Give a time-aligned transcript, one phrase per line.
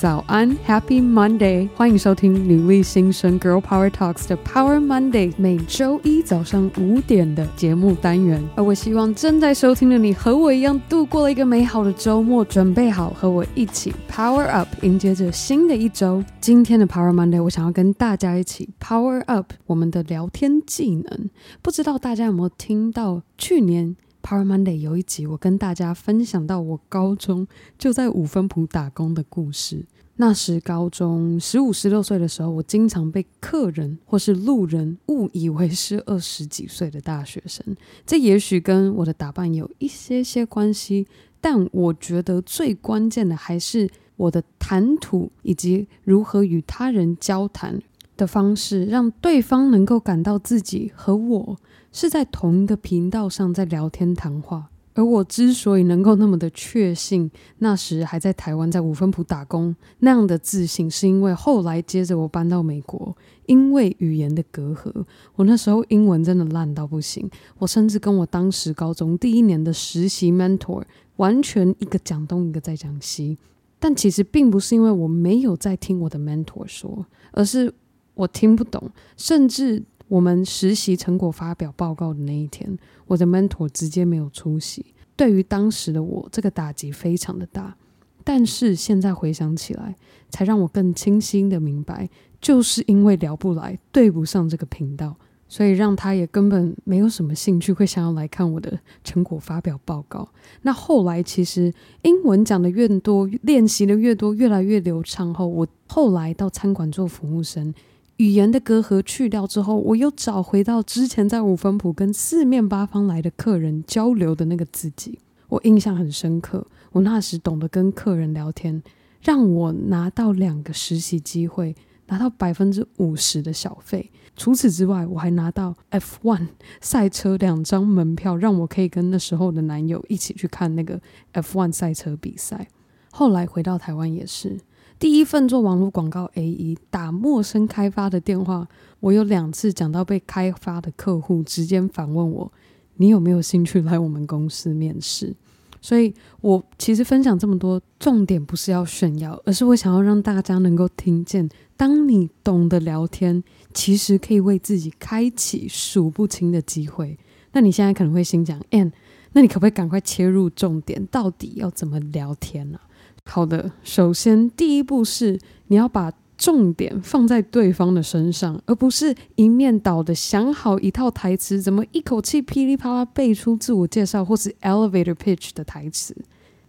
[0.00, 1.68] 早安，Happy Monday！
[1.76, 8.42] 欢迎收听女力新生 Girl Power Talks 的 Power Monday，每周一早上五点的节目单元。
[8.56, 16.24] 而我希望正在收听的你和我一样度过了一个美好的周末，准备好和我一起 Power Up，迎接着新的一周。
[16.40, 21.28] 今天的 Power Monday，我想要跟大家一起 Power Up 我们的聊天技能。
[21.60, 27.46] 不知道大家有没有听到去年？Power Monday 有一集，我跟大家分享到我高中
[27.78, 29.84] 就在五分埔打工的故事。
[30.16, 37.64] 那时高中十五、十六岁的时候，我经常被客人或是路人误以为是二十几岁的大学生。
[38.04, 41.06] 这也许跟我的打扮有一些些关系，
[41.40, 47.80] 但我觉得最关键的还是我的谈吐以及如何与他人交谈
[48.18, 51.56] 的方式，让对方能够感到自己和我。
[51.92, 70.82] 是在同一个频道上在聊天谈话，而我之所以能够那么的确信，那时还在台湾在五分埔打工那样的自信，是因为后来接着我搬到美国，因为语言的隔阂，我那时候英文真的烂到不行，我甚至跟我当时高中第一年的实习 mentor
[71.16, 73.36] 完全一个讲东一个在讲西，
[73.78, 77.72] 但其实并不是因为我没有在听我的 mentor 说，而是
[78.14, 79.82] 我听不懂，甚至。
[80.10, 84.84] 我们实习成果发表报告的那一天，我的 mentor 直接没有出席。
[85.14, 87.76] 对于当时的我，这个打击非常的大。
[88.24, 89.94] 但是现在回想起来，
[90.28, 95.14] 才让我更清晰的明白，就是因为聊不来，对不上这个频道，
[95.46, 100.28] 所以让他也根本没有什么兴趣会想要来看我的成果发表报告。
[100.62, 107.72] 那后来其实英文讲的越多，练习的越多，越来越流畅后，我后来到餐馆做服务生。
[108.20, 115.18] 语言的隔阂去掉之后，我又找回到之前在五分埔跟四面八方来的客人交流的那个自己。
[115.48, 118.82] 我印象很深刻，我那时懂得跟客人聊天，
[119.22, 121.74] 让我拿到两个实习机会，
[122.08, 124.10] 拿到百分之五十的小费。
[124.36, 126.48] 除此之外，我还拿到 F1
[126.82, 131.00] 赛车两张门票，让我可以跟那时候的男友一起去看那个
[131.32, 132.68] F1 赛车比赛。
[133.10, 134.58] 后来回到台湾也是。
[135.00, 138.68] 第一份做网络广告 AE 打陌生开发的电话，
[139.00, 142.52] 我有两次讲到被开发的客户直接反问我
[142.98, 145.34] ：“你有没有兴趣来我们公司面试？”
[145.80, 146.12] 所以，
[146.42, 157.18] 我其实分享这么多，重点不是要炫耀，而是我想要让大家能够听见，当你懂得聊天，其实可以为自己开启数不清的机会。
[157.52, 158.92] 那你现在可能会心讲：“Ann，
[159.32, 161.06] 那你可不可以赶快切入重点？
[161.06, 162.78] 到底要怎么聊天呢、？”
[163.24, 165.38] 好的，首先第一步是
[165.68, 176.16] 你要把重点放在对方的身上，而不是一面倒的想好一套台词，怎么一口气噼里啪啦背出自我介绍或是 elevator pitch 的台词。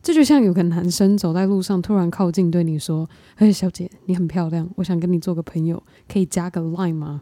[0.04, 5.82] 这就像有个男生走在路上，突然靠近对你说：“哎，小姐，你很漂亮，我想跟你做个朋友，
[6.12, 7.22] 可以加个 line 吗？”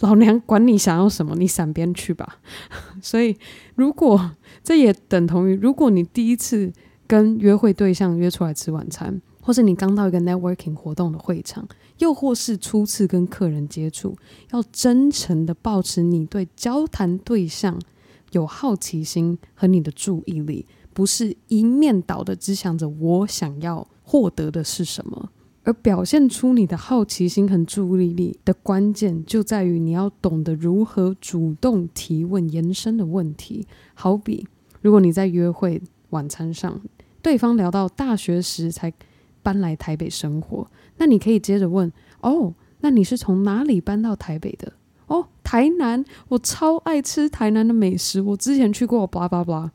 [0.00, 2.38] 老娘管你想要什么，你闪边去吧。
[3.02, 3.36] 所以，
[3.74, 6.72] 如果这也等同于，如果你第一次。
[7.14, 11.64] 跟约会对象约出来吃晚餐，或是你刚到一个 networking 活动的会场，
[11.98, 14.16] 又或是初次跟客人接触，
[14.50, 17.80] 要真诚的保持你对交谈对象
[18.32, 25.30] 有好奇心和你的注意力，不是一面倒的只想着我想要获得的是什么，
[25.62, 33.68] 而表现出你的好奇心和注意力的关键就在于你要懂得如何主动提问延伸的问题。
[33.94, 34.44] 好比
[34.80, 36.80] 如果你在约会晚餐上。
[37.24, 38.92] 对方聊到大学时才
[39.42, 40.68] 搬来台北生活，
[40.98, 41.90] 那你可以接着问：
[42.20, 44.70] 哦，那你是从哪里搬到台北的？
[45.06, 49.72] 哦，台南，我超爱吃台南的美食，我之前去过巴拉巴拉。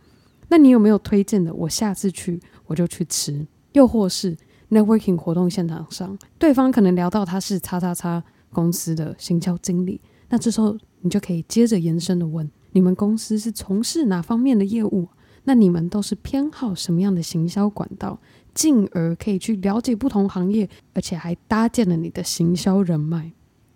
[0.50, 1.52] 那你有没有推荐的？
[1.52, 3.48] 我下次去我就去吃。
[3.74, 4.38] 又或是
[4.70, 10.00] networking 活动现场上，对方可能聊到他是叉叉叉公司的行销经理，
[10.30, 15.08] 那这时候你就可以接着延伸的问：你们公司是从事哪方面的业务？
[15.50, 18.20] 那你们都是偏好什么样的行销管道，
[18.54, 23.32] 进而可以去了解不同行业，而且还搭建了你的行销人脉。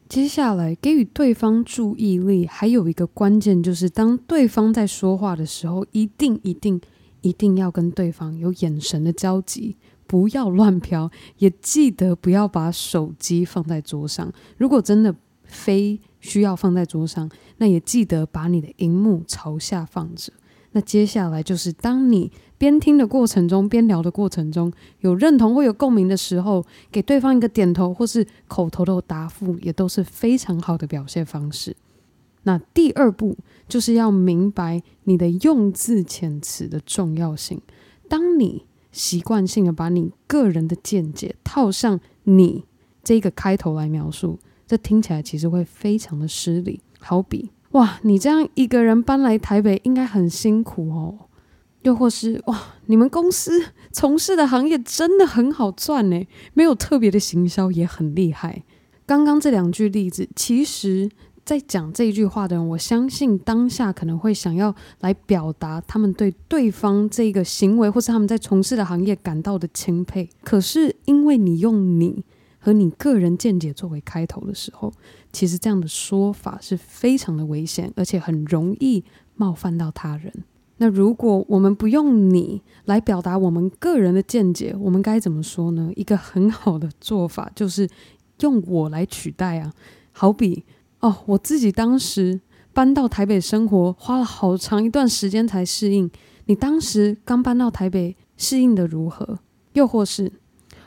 [0.07, 6.79] 接下来给予对方注意力，还有一个关键就是，当对方在说话的时候，一定一定
[7.21, 11.09] 一定要跟对方有眼神的交集，不要乱飘，
[11.39, 14.31] 也记得不要把手机放在桌上。
[14.57, 17.27] 如果真的非需要放在桌上，
[17.57, 20.31] 那也记得把你的荧幕朝下放着。
[20.73, 31.75] 那接下来就是，当你边听的过程中，边聊的过程中，有认同或有共鸣的时候，给对方一个点头或是口头的答复，也都是非常好的表现方式。
[32.43, 33.37] 那第二步
[33.69, 37.61] 就是要明白你的用字遣词的重要性。
[38.09, 42.65] 当你习惯性的把你个人的见解套上你
[43.03, 46.81] 这个开头来描述，这听起来其实会非常的失礼。
[46.99, 51.29] 好比，哇，你这样一个人搬来台北应该很辛苦哦。
[51.83, 58.63] 又或是，哇，你们公司从事的行业真的很好赚呢，没有特别的行销也很厉害。
[59.05, 61.11] 刚刚这两句例子，其实。
[61.45, 70.29] 在讲这一句话的人，我相信当下可能会想要来表达他们对对方这个行为，或是他们在从事的行业感到的钦佩。
[70.41, 72.23] 可是，因为你用你
[72.63, 74.93] 和你个人见解作为开头的时候，
[75.33, 79.03] 其实这样的说法是非常的危险，而且很容易
[79.35, 80.31] 冒犯到他人。
[80.77, 85.91] 那如果我们不用你来表达我们个人的见解，我们该怎么说呢？
[85.97, 87.85] 一个很好的做法就是
[88.39, 89.73] 用我来取代啊，
[90.13, 90.63] 好比。
[91.01, 92.39] 哦，我自己当时
[92.71, 96.09] 搬到台北生活，花了好长一段时间才适应。
[96.45, 99.39] 你当时刚搬到台北，适应的如何？
[99.73, 100.31] 又或是，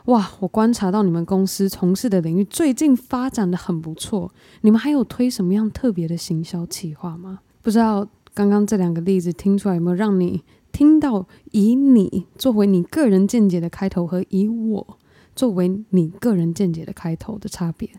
[0.06, 4.30] 哇，我观察到你们公司从事的领域最近发展得很不错，
[4.60, 7.40] 你们还有推什么样特别的行销企划吗？
[7.60, 14.98] 不知道刚刚这两个例子听出来有没有让你听到以你作为你个人见解的开头和以我
[15.34, 17.90] 作为你个人见解的开头的差别？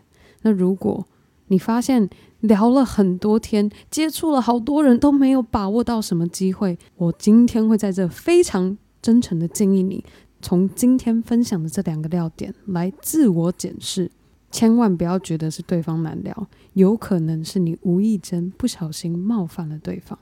[0.42, 1.06] 那如果
[1.48, 2.08] 你发现
[2.40, 6.78] 聊了很多天，接触了好多人都没有把握到什么机会。
[6.96, 10.04] 我今天会在这非常真诚的建议你，
[10.40, 14.10] 从今天分享的这两个要点来自我检视，
[14.50, 20.18] 千万不要觉得是对方难聊，有可能是你无意间不小心冒犯了对方。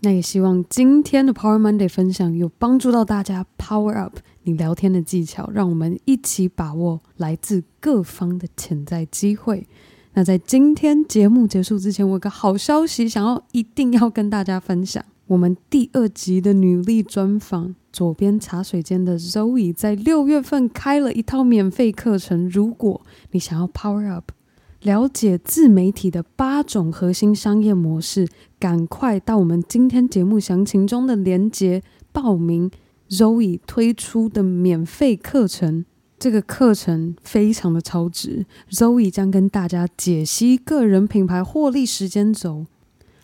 [0.00, 9.66] 那也希望今天的 Power Monday 分享有帮助到大家，Power Up 你聊天的技巧，让我们一起把握来自各方的潜在机会。
[10.12, 15.02] 那在今天节目结束之前，我有个好消息想要一定要跟大家分享。
[15.26, 22.48] 我们第二集的女力专访，左边茶水间的 Zoe 在六月份开了一套免费课程。
[22.48, 23.00] 如果
[23.30, 24.32] 你想要 Power Up，
[24.82, 28.26] 了解自媒体的八种核心商业模式，
[28.58, 32.68] 赶快到我们今天节目详情中的链接报名
[33.08, 35.84] Zoe 推出的免费课程。
[36.18, 42.66] 这个课程非常的超值，Zoe 将跟大家解析个人品牌获利时间轴，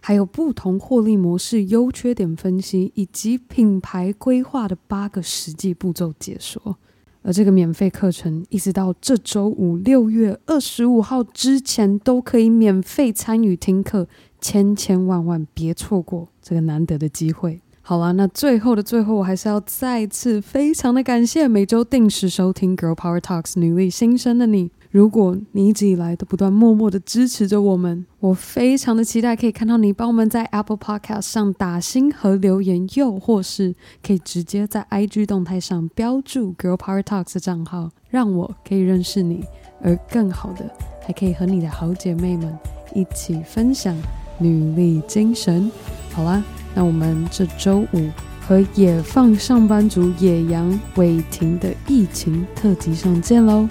[0.01, 6.77] 还有不同获利模式优缺点分析，以及品牌规划的八个实际步骤解说。
[7.23, 14.09] 而这个免费课程一直到这周五六月二十五号之前都可以免费参与听课，
[14.41, 17.61] 千千万万别错过这个难得的机会。
[17.83, 24.71] 好了，那最后的最后，我还是要再次非常的感谢每周定时收听 Girl Power Talks 女力新生的你。
[24.91, 39.45] 如果你一直以来都不断默默的支持着我们，我非常的期待可以看到你帮我们在 Apple Podcast 上打星和留言，又或是可以直接在 IG 动态上标注 Girl Power Talks 的账号，让我可以认识你，
[39.81, 40.69] 而更好的
[41.07, 42.59] 还可以和你的好姐妹们
[42.95, 43.97] 一起分享
[44.39, 45.71] 女力精神。
[46.13, 46.43] 好啦。
[46.73, 48.09] 那我们这周五
[48.47, 53.69] 和野放上班族野羊伟霆的疫情特辑上见喽，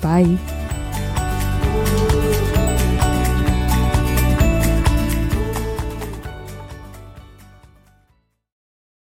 [0.00, 0.59] Bye.